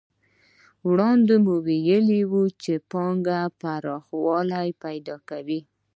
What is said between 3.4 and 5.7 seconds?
پراخوالی پیدا کوي